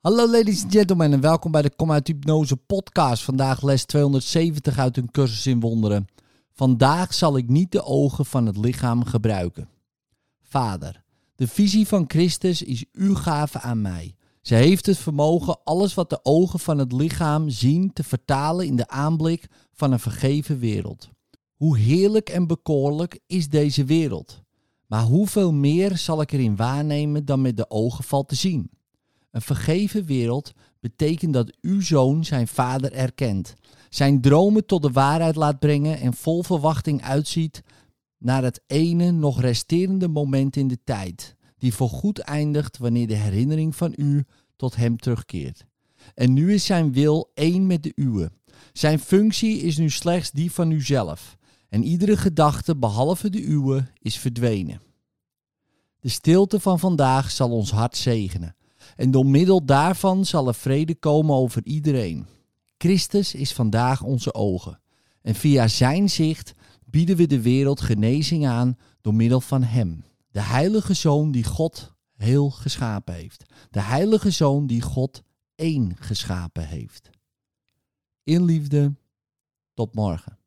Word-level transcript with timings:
Hallo 0.00 0.30
ladies 0.30 0.62
and 0.62 0.72
gentlemen 0.72 1.12
en 1.12 1.20
welkom 1.20 1.50
bij 1.50 1.62
de 1.62 1.74
Kom 1.76 1.92
uit 1.92 2.06
Hypnose 2.06 2.56
podcast. 2.56 3.22
Vandaag 3.22 3.62
les 3.62 3.84
270 3.84 4.78
uit 4.78 4.96
een 4.96 5.10
cursus 5.10 5.46
in 5.46 5.60
wonderen. 5.60 6.06
Vandaag 6.52 7.14
zal 7.14 7.36
ik 7.36 7.48
niet 7.48 7.72
de 7.72 7.82
ogen 7.82 8.26
van 8.26 8.46
het 8.46 8.56
lichaam 8.56 9.04
gebruiken. 9.04 9.68
Vader, 10.42 11.02
de 11.34 11.48
visie 11.48 11.86
van 11.86 12.04
Christus 12.08 12.62
is 12.62 12.84
uw 12.92 13.14
gave 13.14 13.60
aan 13.60 13.80
mij. 13.80 14.14
Ze 14.42 14.54
heeft 14.54 14.86
het 14.86 14.98
vermogen 14.98 15.60
alles 15.64 15.94
wat 15.94 16.10
de 16.10 16.20
ogen 16.22 16.58
van 16.60 16.78
het 16.78 16.92
lichaam 16.92 17.48
zien 17.48 17.92
te 17.92 18.04
vertalen 18.04 18.66
in 18.66 18.76
de 18.76 18.88
aanblik 18.88 19.46
van 19.72 19.92
een 19.92 20.00
vergeven 20.00 20.58
wereld. 20.58 21.10
Hoe 21.54 21.78
heerlijk 21.78 22.28
en 22.28 22.46
bekoorlijk 22.46 23.20
is 23.26 23.48
deze 23.48 23.84
wereld. 23.84 24.42
Maar 24.86 25.02
hoeveel 25.02 25.52
meer 25.52 25.98
zal 25.98 26.20
ik 26.20 26.32
erin 26.32 26.56
waarnemen 26.56 27.24
dan 27.24 27.40
met 27.40 27.56
de 27.56 27.70
ogen 27.70 28.04
valt 28.04 28.28
te 28.28 28.34
zien? 28.34 28.70
Een 29.30 29.42
vergeven 29.42 30.04
wereld 30.04 30.52
betekent 30.80 31.32
dat 31.32 31.56
uw 31.60 31.80
zoon 31.80 32.24
zijn 32.24 32.48
vader 32.48 32.92
erkent, 32.92 33.54
zijn 33.88 34.20
dromen 34.20 34.66
tot 34.66 34.82
de 34.82 34.90
waarheid 34.90 35.36
laat 35.36 35.58
brengen 35.58 36.00
en 36.00 36.14
vol 36.14 36.42
verwachting 36.42 37.02
uitziet 37.02 37.62
naar 38.18 38.42
het 38.42 38.62
ene 38.66 39.10
nog 39.10 39.40
resterende 39.40 40.08
moment 40.08 40.56
in 40.56 40.68
de 40.68 40.78
tijd, 40.84 41.36
die 41.58 41.74
voorgoed 41.74 42.18
eindigt 42.18 42.78
wanneer 42.78 43.06
de 43.06 43.16
herinnering 43.16 43.76
van 43.76 43.92
u 43.96 44.24
tot 44.56 44.76
hem 44.76 44.96
terugkeert. 44.96 45.66
En 46.14 46.32
nu 46.32 46.54
is 46.54 46.64
zijn 46.64 46.92
wil 46.92 47.30
één 47.34 47.66
met 47.66 47.82
de 47.82 47.92
uwe. 47.94 48.30
Zijn 48.72 48.98
functie 48.98 49.58
is 49.60 49.76
nu 49.76 49.90
slechts 49.90 50.30
die 50.30 50.52
van 50.52 50.70
uzelf. 50.70 51.36
En 51.68 51.84
iedere 51.84 52.16
gedachte 52.16 52.76
behalve 52.76 53.30
de 53.30 53.42
uwe 53.42 53.86
is 53.98 54.18
verdwenen. 54.18 54.80
De 56.00 56.08
stilte 56.08 56.60
van 56.60 56.78
vandaag 56.78 57.30
zal 57.30 57.50
ons 57.50 57.70
hart 57.70 57.96
zegenen. 57.96 58.56
En 59.00 59.10
door 59.10 59.26
middel 59.26 59.64
daarvan 59.64 60.24
zal 60.24 60.48
er 60.48 60.54
vrede 60.54 60.94
komen 60.94 61.36
over 61.36 61.64
iedereen. 61.64 62.26
Christus 62.78 63.34
is 63.34 63.52
vandaag 63.52 64.02
onze 64.02 64.34
ogen. 64.34 64.80
En 65.22 65.34
via 65.34 65.68
zijn 65.68 66.10
zicht 66.10 66.54
bieden 66.84 67.16
we 67.16 67.26
de 67.26 67.40
wereld 67.40 67.80
genezing 67.80 68.46
aan 68.46 68.78
door 69.00 69.14
middel 69.14 69.40
van 69.40 69.62
Hem. 69.62 70.04
De 70.30 70.40
Heilige 70.40 70.94
Zoon 70.94 71.32
die 71.32 71.44
God 71.44 71.94
heel 72.16 72.50
geschapen 72.50 73.14
heeft. 73.14 73.44
De 73.70 73.80
Heilige 73.80 74.30
Zoon 74.30 74.66
die 74.66 74.82
God 74.82 75.22
één 75.54 75.96
geschapen 75.96 76.66
heeft. 76.66 77.10
In 78.22 78.44
liefde, 78.44 78.94
tot 79.74 79.94
morgen. 79.94 80.39